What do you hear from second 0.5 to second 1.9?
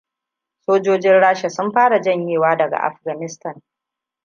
Sojojin Rasha sun